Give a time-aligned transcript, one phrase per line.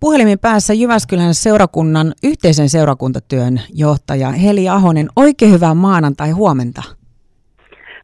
[0.00, 5.08] Puhelimen päässä Jyväskylän seurakunnan yhteisen seurakuntatyön johtaja Heli Ahonen.
[5.16, 6.82] Oikein hyvää maanantai huomenta.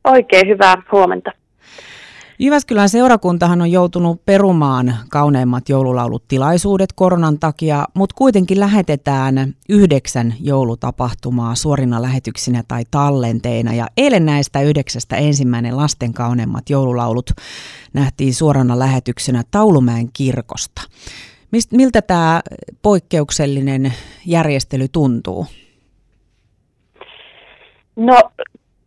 [0.05, 1.31] Oikein hyvää huomenta.
[2.39, 12.03] Jyväskylän seurakuntahan on joutunut perumaan kauneimmat joululaulutilaisuudet koronan takia, mutta kuitenkin lähetetään yhdeksän joulutapahtumaa suorina
[12.03, 13.75] lähetyksinä tai tallenteina.
[13.75, 17.31] Ja eilen näistä yhdeksästä ensimmäinen lasten kauneimmat joululaulut
[17.93, 20.83] nähtiin suorana lähetyksenä Taulumäen kirkosta.
[21.53, 22.41] Mist, miltä tämä
[22.83, 23.93] poikkeuksellinen
[24.27, 25.47] järjestely tuntuu?
[27.97, 28.21] No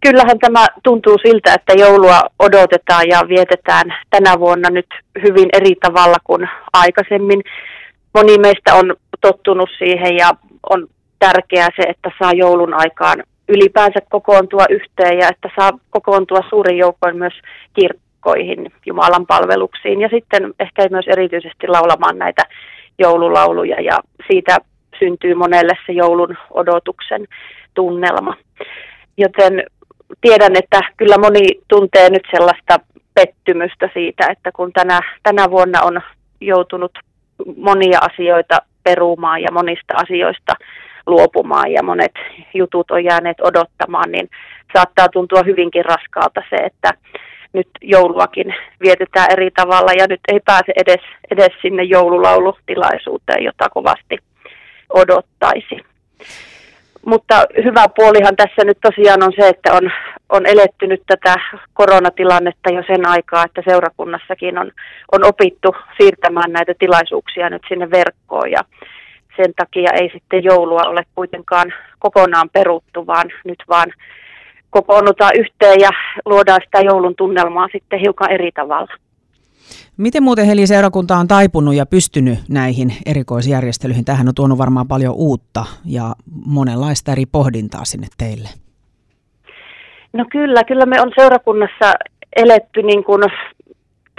[0.02, 4.86] kyllähän tämä tuntuu siltä, että joulua odotetaan ja vietetään tänä vuonna nyt
[5.27, 7.41] hyvin eri tavalla kuin aikaisemmin.
[8.14, 10.31] Moni meistä on tottunut siihen ja
[10.70, 10.88] on
[11.20, 17.17] tärkeää se, että saa joulun aikaan ylipäänsä kokoontua yhteen ja että saa kokoontua suurin joukkoin
[17.17, 17.34] myös
[18.20, 22.44] kirkkoihin, Jumalan palveluksiin ja sitten ehkä myös erityisesti laulamaan näitä
[23.00, 24.00] joululauluja ja
[24.32, 24.58] siitä
[25.00, 27.26] syntyy monelle se joulun odotuksen
[27.73, 28.36] tunnelma.
[29.17, 29.64] Joten
[30.22, 32.80] tiedän, että kyllä moni tuntee nyt sellaista
[33.14, 36.02] pettymystä siitä, että kun tänä, tänä vuonna on
[36.42, 36.92] joutunut
[37.58, 40.54] monia asioita perumaan ja monista asioista
[41.08, 42.14] luopumaan ja monet
[42.54, 44.30] jutut on jääneet odottamaan, niin
[44.73, 46.92] saattaa tuntua hyvinkin raskaalta se, että
[47.53, 54.17] nyt jouluakin vietetään eri tavalla ja nyt ei pääse edes, edes sinne joululaulutilaisuuteen, jota kovasti
[54.89, 55.77] odottaisi.
[57.05, 59.92] Mutta hyvä puolihan tässä nyt tosiaan on se, että on,
[60.30, 61.36] on eletty nyt tätä
[61.73, 64.72] koronatilannetta jo sen aikaa, että seurakunnassakin on,
[65.11, 68.61] on opittu siirtämään näitä tilaisuuksia nyt sinne verkkoon ja
[69.38, 73.94] sen takia ei sitten joulua ole kuitenkaan kokonaan peruttu, vaan nyt vaan
[74.70, 75.89] kokoonnutaan yhteen ja
[76.25, 78.94] luodaan sitä joulun tunnelmaa sitten hiukan eri tavalla.
[79.98, 84.06] Miten muuten Heli seurakunta on taipunut ja pystynyt näihin erikoisjärjestelyihin?
[84.06, 88.50] Tähän on tuonut varmaan paljon uutta ja monenlaista eri pohdintaa sinne teille.
[90.14, 91.93] No kyllä, kyllä me on seurakunnassa
[92.36, 93.23] eletty niin kuin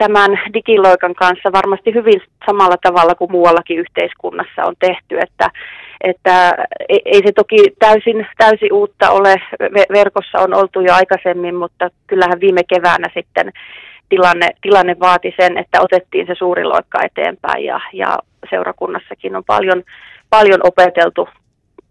[0.04, 5.50] tämän digiloikan kanssa varmasti hyvin samalla tavalla kuin muuallakin yhteiskunnassa on tehty, että,
[6.00, 6.52] että
[6.88, 9.34] ei se toki täysin, täysin uutta ole,
[9.92, 13.52] verkossa on oltu jo aikaisemmin, mutta kyllähän viime keväänä sitten
[14.08, 18.18] tilanne, tilanne vaati sen, että otettiin se suuri loikka eteenpäin ja, ja
[18.50, 19.82] seurakunnassakin on paljon,
[20.30, 21.28] paljon opeteltu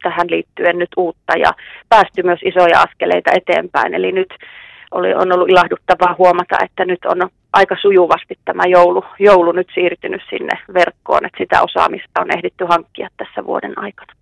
[0.03, 1.51] tähän liittyen nyt uutta ja
[1.89, 3.93] päästy myös isoja askeleita eteenpäin.
[3.93, 4.33] Eli nyt
[4.91, 10.21] oli, on ollut ilahduttavaa huomata, että nyt on aika sujuvasti tämä joulu, joulu nyt siirtynyt
[10.29, 14.13] sinne verkkoon, että sitä osaamista on ehditty hankkia tässä vuoden aikana.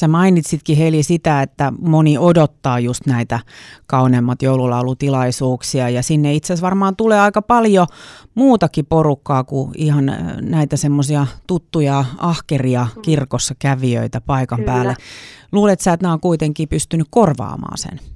[0.00, 3.40] Sä mainitsitkin Heli sitä, että moni odottaa just näitä
[3.86, 7.86] kauneimmat joululaulutilaisuuksia ja sinne itse asiassa varmaan tulee aika paljon
[8.34, 14.72] muutakin porukkaa kuin ihan äh, näitä semmoisia tuttuja ahkeria kirkossa kävijöitä paikan Kyllä.
[14.72, 14.94] päälle.
[15.52, 18.13] Luulet sä, että nämä on kuitenkin pystynyt korvaamaan sen?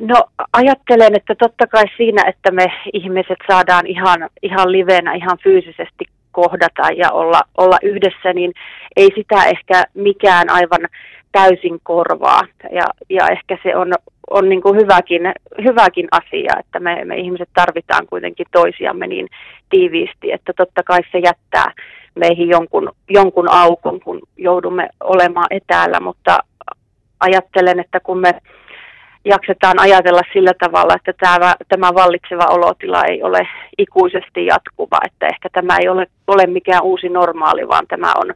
[0.00, 6.04] No ajattelen, että totta kai siinä, että me ihmiset saadaan ihan, ihan livenä, ihan fyysisesti
[6.32, 8.52] kohdata ja olla, olla yhdessä, niin
[8.96, 10.88] ei sitä ehkä mikään aivan
[11.32, 12.42] täysin korvaa.
[12.70, 13.92] Ja, ja ehkä se on,
[14.30, 15.22] on niin kuin hyväkin,
[15.64, 19.28] hyväkin asia, että me, me ihmiset tarvitaan kuitenkin toisiamme niin
[19.70, 21.72] tiiviisti, että totta kai se jättää
[22.14, 26.38] meihin jonkun, jonkun aukon, kun joudumme olemaan etäällä, mutta
[27.20, 28.32] ajattelen, että kun me
[29.24, 33.48] jaksetaan ajatella sillä tavalla, että tämä, tämä vallitseva olotila ei ole
[33.78, 38.34] ikuisesti jatkuva, että ehkä tämä ei ole, ole mikään uusi normaali, vaan tämä on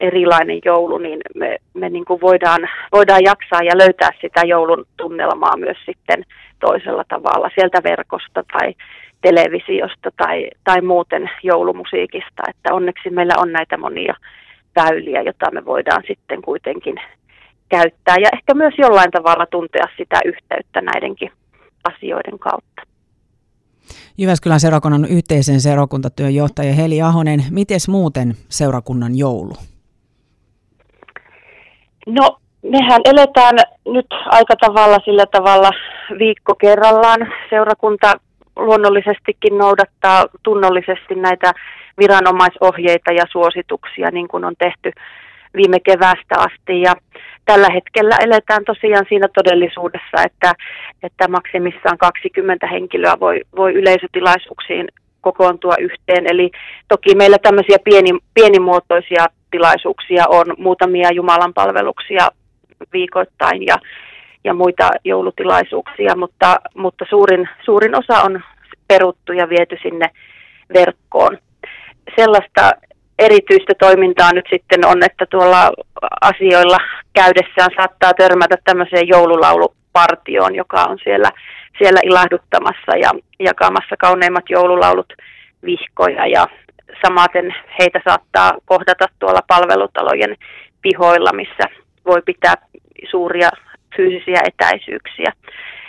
[0.00, 5.56] erilainen joulu, niin me, me niin kuin voidaan, voidaan jaksaa ja löytää sitä joulun tunnelmaa
[5.56, 6.24] myös sitten
[6.60, 8.74] toisella tavalla sieltä verkosta tai
[9.22, 14.14] televisiosta tai, tai muuten joulumusiikista, että onneksi meillä on näitä monia
[14.76, 17.00] väyliä, joita me voidaan sitten kuitenkin
[17.70, 21.32] käyttää ja ehkä myös jollain tavalla tuntea sitä yhteyttä näidenkin
[21.84, 22.82] asioiden kautta.
[24.18, 29.52] Jyväskylän seurakunnan yhteisen seurakuntatyön johtaja Heli Ahonen, miten muuten seurakunnan joulu?
[32.06, 33.56] No, mehän eletään
[33.86, 35.70] nyt aika tavalla sillä tavalla
[36.18, 37.20] viikko kerrallaan.
[37.50, 38.12] Seurakunta
[38.56, 41.52] luonnollisestikin noudattaa tunnollisesti näitä
[41.98, 44.92] viranomaisohjeita ja suosituksia, niin kuin on tehty
[45.56, 46.80] viime keväästä asti.
[46.80, 46.94] Ja
[47.44, 50.52] tällä hetkellä eletään tosiaan siinä todellisuudessa, että,
[51.02, 54.88] että maksimissaan 20 henkilöä voi, voi yleisötilaisuuksiin
[55.20, 56.26] kokoontua yhteen.
[56.26, 56.50] Eli
[56.88, 62.28] toki meillä tämmöisiä pieni, pienimuotoisia tilaisuuksia on, muutamia Jumalan palveluksia
[62.92, 63.76] viikoittain ja,
[64.44, 68.42] ja muita joulutilaisuuksia, mutta, mutta suurin, suurin osa on
[68.88, 70.10] peruttu ja viety sinne
[70.74, 71.38] verkkoon.
[72.16, 72.72] sellaista
[73.20, 75.72] erityistä toimintaa nyt sitten on, että tuolla
[76.20, 76.78] asioilla
[77.12, 81.30] käydessään saattaa törmätä tämmöiseen joululaulupartioon, joka on siellä,
[81.78, 85.12] siellä ilahduttamassa ja jakamassa kauneimmat joululaulut
[85.64, 86.46] vihkoja ja
[87.06, 90.36] samaten heitä saattaa kohdata tuolla palvelutalojen
[90.82, 91.64] pihoilla, missä
[92.06, 92.54] voi pitää
[93.10, 93.50] suuria
[93.96, 95.32] fyysisiä etäisyyksiä.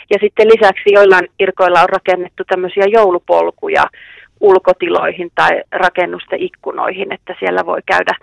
[0.10, 3.84] Ja sitten lisäksi joillain kirkoilla on rakennettu tämmöisiä joulupolkuja
[4.42, 8.16] ulkotiloihin tai rakennusten ikkunoihin, että siellä voi käydä,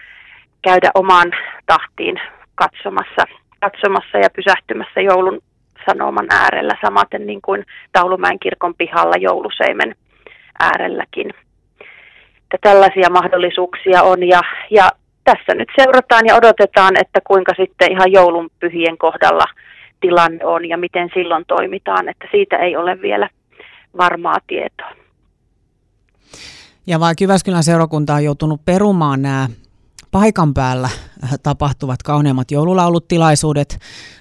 [0.63, 1.33] käydä omaan
[1.67, 2.21] tahtiin
[2.55, 3.25] katsomassa,
[3.61, 5.41] katsomassa ja pysähtymässä joulun
[5.91, 9.95] sanoman äärellä, samaten niin kuin Taulumäen kirkon pihalla jouluseimen
[10.61, 11.31] äärelläkin.
[12.43, 14.41] Että tällaisia mahdollisuuksia on ja,
[14.71, 14.91] ja
[15.25, 19.45] tässä nyt seurataan ja odotetaan, että kuinka sitten ihan joulun pyhien kohdalla
[20.01, 23.29] tilanne on ja miten silloin toimitaan, että siitä ei ole vielä
[23.97, 25.08] varmaa tietoa.
[26.89, 29.49] Ja vaikka Jyväskylän seurakunta on joutunut perumaan nämä
[30.11, 30.89] paikan päällä
[31.43, 33.79] tapahtuvat kauneimmat joululaulutilaisuudet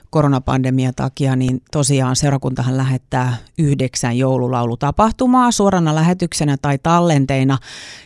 [0.10, 7.58] koronapandemian takia, niin tosiaan seurakuntahan lähettää yhdeksän joululaulutapahtumaa suorana lähetyksenä tai tallenteina.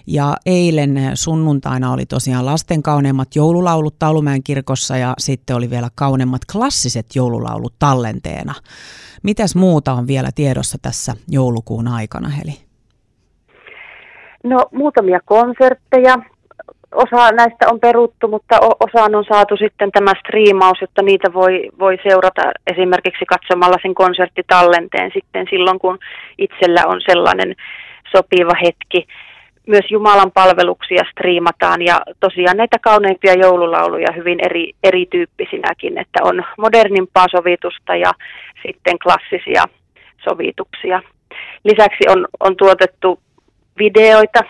[0.08, 6.42] Ja eilen sunnuntaina oli tosiaan lasten kauneimmat joululaulut Taulumäen kirkossa ja sitten oli vielä kauneimmat
[6.52, 8.54] klassiset joululaulut tallenteena.
[9.24, 12.71] Mitäs muuta on vielä tiedossa tässä joulukuun aikana, Heli?
[14.44, 16.16] No muutamia konsertteja.
[16.96, 21.98] Osa näistä on peruttu, mutta osaan on saatu sitten tämä striimaus, jotta niitä voi, voi
[22.10, 26.00] seurata esimerkiksi katsomalla sen konserttitallenteen sitten silloin, kun
[26.38, 27.56] itsellä on sellainen
[28.16, 29.08] sopiva hetki.
[29.68, 37.26] Myös Jumalan palveluksia striimataan ja tosiaan näitä kauneimpia joululauluja hyvin eri, erityyppisinäkin, että on modernimpaa
[37.32, 38.12] sovitusta ja
[38.66, 39.64] sitten klassisia
[40.30, 41.02] sovituksia.
[41.64, 43.20] Lisäksi on, on tuotettu
[43.86, 44.42] videoita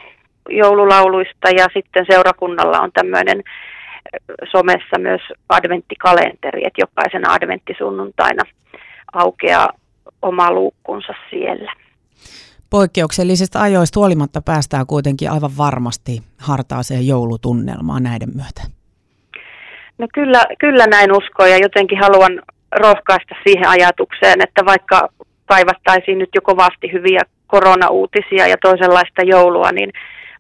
[0.50, 3.44] joululauluista ja sitten seurakunnalla on tämmöinen
[4.51, 8.44] somessa myös adventtikalenteri, että jokaisena adventtisunnuntaina
[9.13, 9.69] aukeaa
[10.22, 11.74] oma luukkunsa siellä.
[12.69, 18.62] Poikkeuksellisista ajoista huolimatta päästään kuitenkin aivan varmasti hartaaseen joulutunnelmaan näiden myötä.
[19.98, 22.42] No kyllä, kyllä näin uskon ja jotenkin haluan
[22.72, 25.10] rohkaista siihen ajatukseen, että vaikka
[25.45, 29.92] kaivattaisiin nyt jo kovasti hyviä koronauutisia ja toisenlaista joulua, niin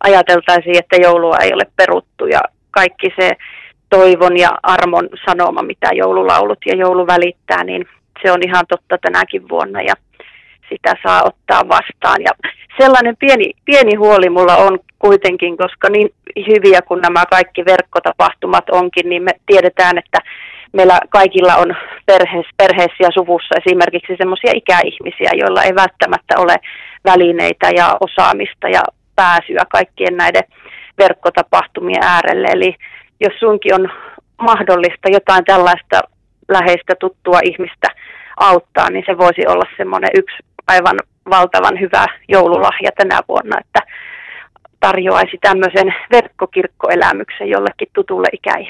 [0.03, 2.41] ajateltaisiin, että joulua ei ole peruttu ja
[2.71, 3.31] kaikki se
[3.89, 7.85] toivon ja armon sanoma, mitä joululaulut ja joulu välittää, niin
[8.21, 9.93] se on ihan totta tänäkin vuonna ja
[10.69, 12.21] sitä saa ottaa vastaan.
[12.21, 12.31] Ja
[12.81, 16.09] sellainen pieni, pieni huoli mulla on kuitenkin, koska niin
[16.47, 20.17] hyviä kuin nämä kaikki verkkotapahtumat onkin, niin me tiedetään, että
[20.73, 21.75] meillä kaikilla on
[22.05, 26.55] perheessä, perheessä ja suvussa esimerkiksi semmoisia ikäihmisiä, joilla ei välttämättä ole
[27.05, 28.81] välineitä ja osaamista ja
[29.15, 30.43] pääsyä kaikkien näiden
[30.97, 32.47] verkkotapahtumien äärelle.
[32.51, 32.75] Eli
[33.19, 33.89] jos sunkin on
[34.37, 36.01] mahdollista jotain tällaista
[36.49, 37.87] läheistä tuttua ihmistä
[38.37, 40.37] auttaa, niin se voisi olla semmoinen yksi
[40.67, 40.97] aivan
[41.29, 43.79] valtavan hyvä joululahja tänä vuonna, että
[44.79, 48.69] tarjoaisi tämmöisen verkkokirkkoelämyksen jollekin tutulle ikäihmiselle.